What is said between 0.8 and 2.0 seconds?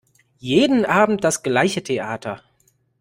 Abend das gleiche